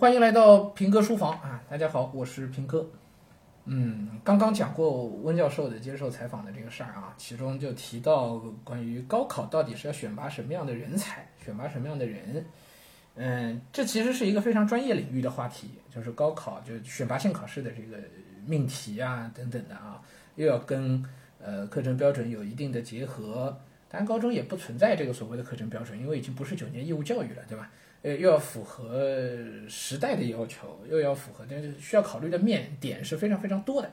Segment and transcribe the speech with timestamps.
[0.00, 1.62] 欢迎来到平哥书房啊！
[1.68, 2.90] 大家好，我是平哥。
[3.66, 12.46] 嗯，刚刚讲过温教授的接受采访的这个事儿啊，其中就提到关于高考到底是要选拔什么样的人才，选拔什么样的人。
[13.14, 17.98] 嗯，这其实是一个非常专业领域的话题，就是高考就选拔性考试的这个
[18.46, 20.00] 命题啊等等的啊，
[20.36, 21.04] 又要跟
[21.38, 23.54] 呃课程标准有一定的结合。
[23.90, 27.70] 当然，高中也不存在这个所谓的课程标准，因为已经不是九年义务教育了，对吧？
[28.02, 29.38] 呃，又要符合
[29.68, 33.90] 时代的要求，又要符合，但是需要考虑的面点是非常非常多的。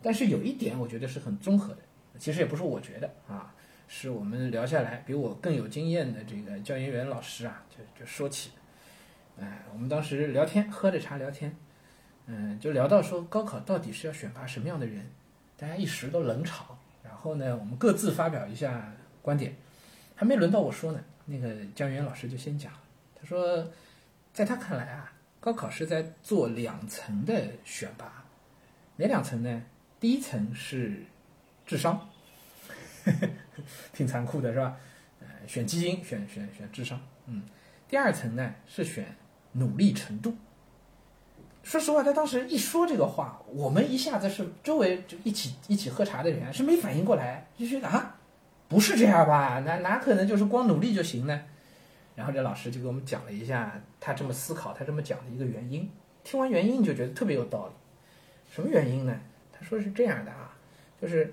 [0.00, 1.80] 但是有一点，我觉得是很综合的。
[2.18, 3.52] 其实也不是我觉得啊，
[3.88, 8.52] 是我们聊下来比我更有经验的这个教研员老师啊，就就说起。
[9.40, 11.54] 哎，我们当时聊天，喝着茶聊天，
[12.26, 15.04] 嗯，就聊到说高考到底是要选拔什么样的人，
[15.56, 16.78] 大家一时都冷场。
[17.02, 19.56] 然后呢，我们各自发表一下观点，
[20.14, 22.72] 还没轮到我说呢，那个教研员老师就先讲。
[23.26, 23.66] 说，
[24.32, 28.24] 在他看来啊，高考是在做两层的选拔，
[28.96, 29.62] 哪两层呢？
[29.98, 31.02] 第一层是
[31.66, 32.08] 智商，
[33.92, 34.76] 挺残酷的是吧？
[35.20, 37.42] 呃，选基因，选选选智商，嗯。
[37.88, 39.14] 第二层呢是选
[39.52, 40.36] 努力程度。
[41.62, 48.16] 说实话，他当时一说这个话，我们一下子是周围就一起一起喝茶的人是没反应过来，就觉得啊，
[48.68, 49.60] 不是这样吧？
[49.60, 51.42] 哪哪可能就是光努力就行呢？
[52.16, 55.88] 然后这老师就给我们讲了一下他这么思考、他这么讲的一个原因。
[56.24, 57.74] 听完原因，你就觉得特别有道理。
[58.50, 59.16] 什么原因呢？
[59.52, 60.56] 他说是这样的啊，
[61.00, 61.32] 就是，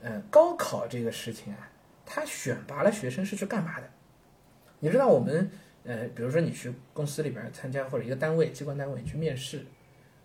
[0.00, 1.68] 呃，高考这个事情啊，
[2.06, 3.90] 他选拔了学生是去干嘛的？
[4.78, 5.50] 你知道我们，
[5.84, 9.66] 呃，比如说你去公司里边参加或者一个单位、机关单位去面试，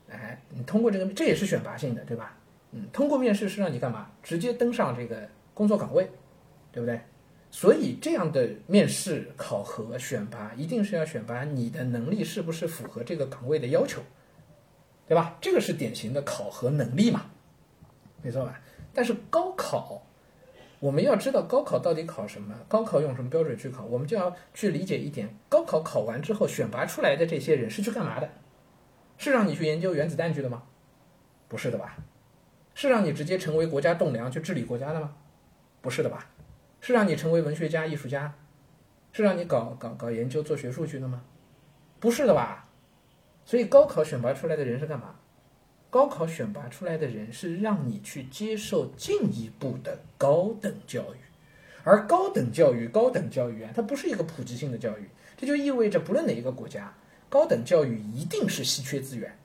[0.10, 2.38] 哎，你通过这个，这也是选拔性的，对吧？
[2.72, 4.12] 嗯，通过面试是让你干嘛？
[4.24, 6.10] 直接登上这个工作岗位，
[6.72, 7.00] 对不对？
[7.56, 14.02] 所以，这样的面试、考核、选拔，一定是要选拔你的能力是不是符合这个岗位的要求，
[15.08, 15.38] 对吧？
[15.40, 17.28] 这个是典型的考核能力嘛，
[18.22, 18.60] 没错吧？
[18.94, 20.06] 但是高考，
[20.82, 28.30] 我们要知道高考到底考什么，高考用什么标准去考，我们就要去理解一点：高考考完之后选拔出来的这些人是去干嘛的？
[29.18, 30.64] 是让你去研究原子弹去的吗？
[31.48, 31.96] 不是的吧？
[32.74, 35.16] 是让你直接成为国家栋梁去治理国家的吗？
[35.80, 36.30] 不是的吧？
[36.86, 38.32] 是让你成为文学家、艺术家，
[39.12, 41.24] 是让你搞搞搞研究、做学术去的吗？
[42.00, 42.70] 不是的吧？
[43.44, 45.16] 所以高考选拔出来的人是干嘛？
[45.90, 51.18] 高考选拔出来的人是让你去接受进一步的高等教育，
[51.84, 56.94] 而高等教育、高等教育啊，它不是一个普及性的教育，这就意味着不论哪一个国家，
[57.30, 59.36] 高等教育一定是稀缺资源，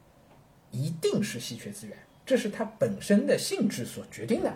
[0.73, 1.97] 一定是稀缺资源，
[2.27, 4.55] 这是它本身的性质所决定的。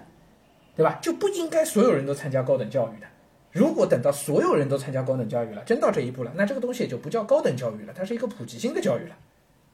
[0.77, 0.99] 对吧？
[1.01, 3.07] 就不应该所有人都参加高等教育的。
[3.53, 9.17] 如果等到所有人都参加高等教育了，真到这一步了，那这个东西也就不叫高等教育了，它是一个普及性的教育了，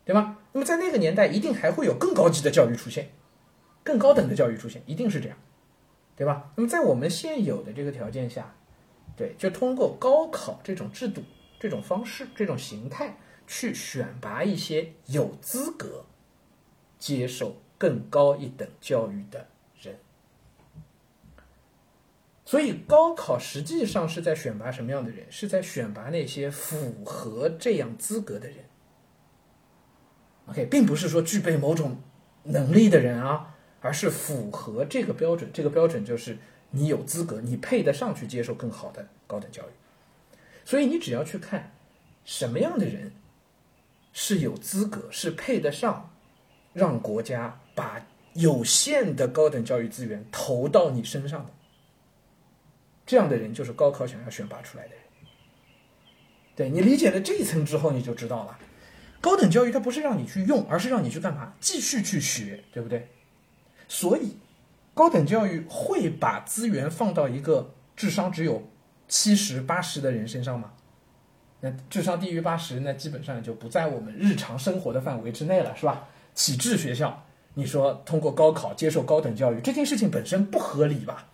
[0.04, 0.36] 对吧？
[0.52, 3.08] 那么在那个年代，一定还会有更高级的教育出现，
[3.82, 5.38] 更高等的教育出现，一定是这样，
[6.14, 6.50] 对吧？
[6.56, 8.54] 那么在我们现有的这个条件下，
[9.16, 11.22] 对，就通过高考这种制度、
[11.58, 13.16] 这种方式、这种形态
[13.46, 16.04] 去选拔一些有资格
[16.98, 19.46] 接受更高一等教育的。
[22.50, 25.24] 所以高考实际上是在选拔什么样的人？
[25.30, 28.56] 是在选拔那些符合这样资格的人。
[30.46, 32.02] OK，并不是说具备某种
[32.42, 35.48] 能力的人啊，而是符合这个标准。
[35.52, 36.38] 这个标准就是
[36.72, 39.72] 你有资格，你配得上去接受更好的高等教育。
[40.64, 41.72] 所以你只要去看
[42.24, 43.12] 什么样的人
[44.12, 46.10] 是有资格，是配得上
[46.72, 51.52] 让国家把有限的高等教育资源投到你身上的。
[53.10, 54.98] 这样的人就是高考想要选拔出来的人。
[56.54, 58.56] 对你理解了这一层之后，你就知道了，
[59.20, 61.54] 高等教育它不是让你去用，而是让你去干嘛？
[61.58, 63.08] 继续去学，对不对？
[63.88, 64.36] 所以，
[64.94, 68.70] 高等教育会把资源放到一个智商只有
[69.08, 70.70] 七十八十的人身上吗？
[71.62, 76.06] 那智商低于八十，那基本上就不在我们日常生活的范围之内了，是吧？
[76.32, 81.26] 启智学校，你说通过高考接受高等教育这件事情本身不合理吧？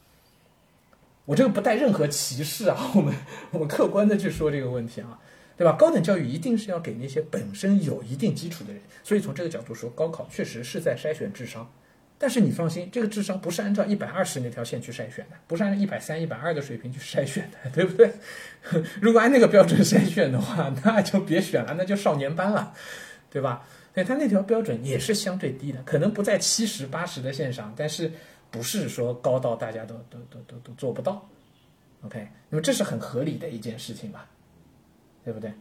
[1.26, 3.14] 我这个不带任何歧视啊， 我们
[3.50, 5.19] 我们客观的去说这个问题啊，
[5.56, 5.73] 对吧？
[5.73, 11.70] 高等教育一定是要给那些本身有一定基础的人，所以从这个角度说，高考确实是在筛选智商。
[12.19, 18.11] 但是你放心，这个智商不是按照一百二十那条线去筛选的，不是按照一百三、一百二的水平去筛选的，对不对？
[19.02, 22.73] 如果按那个标准筛选的话，那就别选了，那就少年班了，
[23.28, 23.67] 对吧？
[23.93, 28.12] 对，他那条标准也是相对低的，可能不在七十八十的线上，但是。
[28.50, 31.28] 不是说高到大家都都都都都做不到
[32.02, 34.28] ，OK，那么这是很合理的一件事情吧，
[35.25, 35.52] 对不对？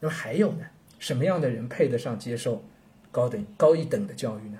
[0.00, 0.66] 那么还有呢，
[0.98, 2.62] 什么样的人配得上接受
[3.12, 4.58] 高等高一等的教育呢？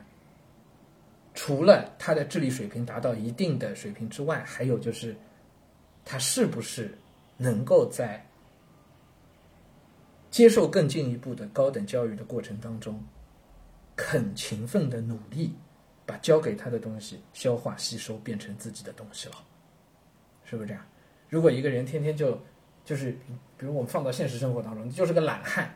[1.33, 5.17] 除了他的智力水平达到一定的水平之外，还有就是
[6.05, 6.97] 他是不是
[7.37, 8.27] 能够在
[10.31, 13.03] 接受更进一步的高等教育的过程当中，
[13.97, 15.55] 肯勤奋的努力，
[16.11, 19.37] 把教给他的东西消化吸收，变成自己的东西了，
[20.45, 20.83] 是不是这样？
[21.29, 22.37] 如果一个人天天就
[22.85, 23.13] 就是，
[23.57, 25.73] 比如我们放到现实生活当中，你就是个懒汉，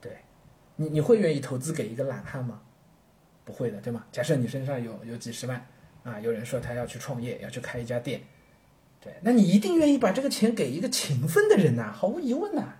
[0.00, 0.16] 对，
[0.74, 2.60] 你你会愿意投资给一个懒汉吗？
[3.44, 4.04] 不会的，对吗？
[4.10, 5.64] 假设你身上有有几十万，
[6.02, 8.20] 啊，有人说他要去创业，要去开一家店，
[9.00, 12.72] 对，那你一定愿意把这个钱给一个勤奋的人呐，毫无疑问呐，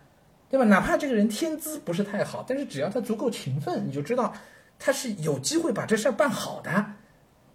[0.50, 0.64] 对吧？
[0.64, 4.34] 哪怕这个人天资不是太好，但是只要他足够勤奋，你就知道
[4.78, 6.92] 他是有机会把这事儿办好的，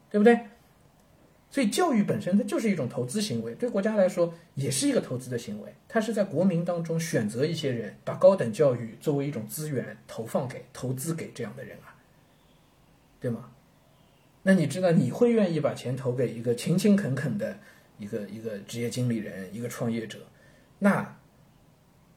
[0.09, 0.47] 对不对？
[1.49, 5.75] 所以教育本身它就是一种投资行为，对国家来说也是一个投资的行为。
[5.89, 11.93] 它是在国民当中选择一些人，把高等教育作为一种资源投放给、投资给这样的人啊。
[13.19, 13.51] 对吗？
[14.43, 17.59] 那你知道你会愿意把钱投给一个勤勤恳恳的
[17.99, 20.19] 一个一个职业经理人、一个创业者？
[20.79, 21.17] 那，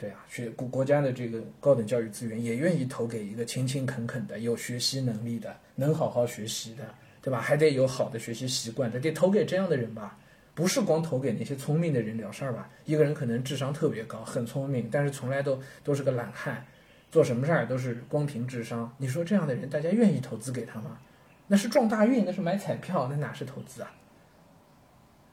[0.05, 6.85] 对啊，学国国家的这个高等教育资源也愿意投给一个勤勤恳恳的、有学习能力的、能好好学习的，
[7.23, 7.41] 对吧？
[7.41, 10.19] 还得有好的学习习惯的，得投给这样的人吧？
[10.55, 12.69] 不是光投给那些聪明的人了事儿吧？
[12.85, 16.63] 一个人可能智商特别高，很聪明，但是从来都都是个懒汉。
[17.11, 20.99] 做什么事儿都是光凭智商，你说这样的人，大家愿意投资给他吗？
[21.47, 23.91] 那是撞大运，那是买彩票，那哪是投资啊？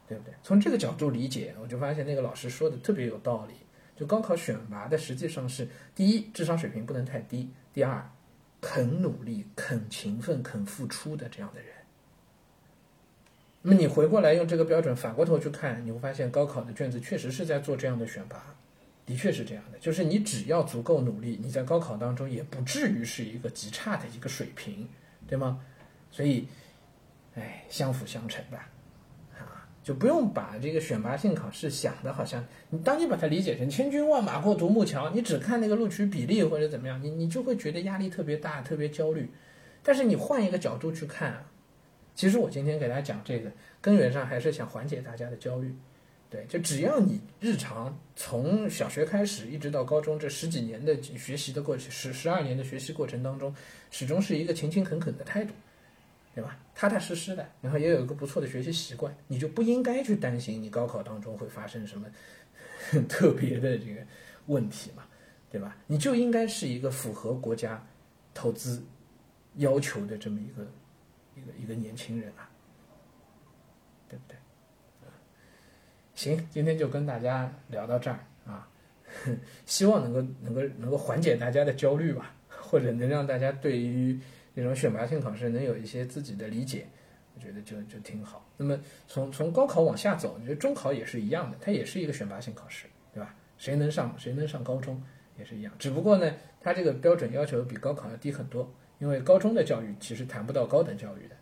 [0.08, 0.34] 对不对？
[0.42, 3.56] 从这个角度理解，我就发现那个老师说的特别有道理。
[4.02, 8.10] 就高考选拔的实际上是：第一，智商水平不能太低；第二，
[8.60, 11.70] 肯努力、肯勤奋、肯付出的这样的人。
[13.62, 18.44] 那么你回过来用这个标准反过头去看，你会发现高考的卷子确实是在做这样的选拔。
[19.06, 24.90] 的确是这样的，就是你只要足够努力，你在高考当中也不至于是一个极差的一个水平，
[25.28, 25.64] 对吗？
[26.10, 26.48] 所以，
[27.36, 28.68] 哎，相辅相成吧，
[29.84, 39.30] 就不用把这个选拔性考试想的好像你，当你把它理解成千军万马过独木桥，你只看那个录取比例或者怎么样，你你就会觉得压力特别大，特别焦虑。
[39.84, 41.44] 但是你换一个角度去看，
[42.14, 43.52] 其实我今天给大家讲这个，
[43.82, 45.76] 根源上还是想缓解大家的焦虑。
[46.30, 53.54] 对，就只要你日常从小学开始一直到高中这十几年的学习的过去，十十二年的学习过程当中，
[53.90, 55.52] 始终是一个勤勤恳恳的态度，
[56.34, 56.58] 对吧？
[56.74, 62.08] 踏踏实实的，然后也有一个不错的学习习惯，你就不应该去担心你高考当中会发生什么
[63.08, 64.02] 特别的这个
[64.48, 65.04] 问题嘛，
[65.50, 65.78] 对吧？
[65.88, 67.86] 你就应该是一个符合国家
[68.34, 68.84] 投资
[69.58, 70.72] 要求的这么一个
[71.36, 72.50] 一个一个年轻人啊，
[74.10, 74.38] 对不对？
[76.16, 78.68] 行，今天就跟大家聊到这儿啊，
[79.66, 84.20] 希望能够能够能够缓解大家的焦虑吧，或者能让大家对于
[84.56, 86.88] 这种选拔性考试能有一些自己的理解，
[87.36, 88.46] 我觉得就就挺好。
[88.58, 93.36] 那么从从高考往下走，我觉得中考也是一样的，它也是一个选拔性考试，对吧？
[93.58, 95.02] 谁能上谁能上高中
[95.38, 101.36] 也是一样，只不过呢，它这个标准要求比高考要低很多，因为高中的教育其实谈不到高等教育的，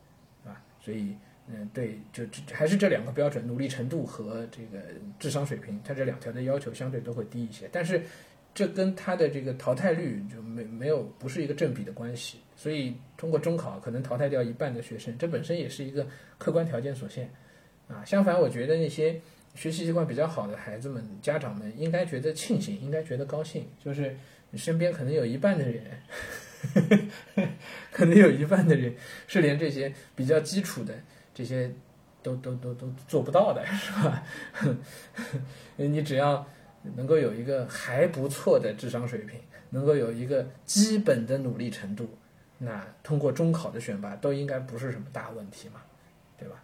[0.43, 0.61] 对吧？
[0.79, 1.15] 所以。
[1.51, 2.23] 嗯，对，就
[2.53, 4.77] 还是这两个标准，努力程度和这个
[5.17, 7.67] 智商水平，它这两条的要求相对都会低一些。
[7.71, 8.03] 但是，
[8.59, 12.39] 这跟他的这个淘汰率就没没有不是一个正比的关系。
[12.57, 16.05] 所以，通过中考可能淘汰掉一半的学生，这本身也是一个
[16.37, 17.31] 客观条件所限。
[17.87, 19.17] 啊，相反，我觉得那些
[19.55, 24.13] 学习习惯比较好的孩子们，家长们应该觉得庆幸，应该觉得高兴，就是
[24.51, 25.83] 你身边可能有一半的人，
[27.93, 28.93] 可能有一半的人
[29.25, 30.93] 是连这些比较基础的。
[31.33, 31.71] 这些
[32.21, 34.21] 都都都都做不到的是吧？
[35.77, 36.45] 你只要
[36.83, 42.09] 能够有一个还不错的智商水平，能够有一个基本的努力程度，
[42.57, 45.81] 那通过中考的选拔都应该不是什么大问题嘛，
[46.37, 46.63] 对吧？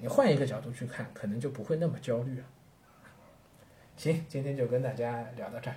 [0.00, 2.44] 你换一个角度去看，可能就不会那么焦虑了。
[3.96, 5.76] 行，今天就跟大家聊到这儿。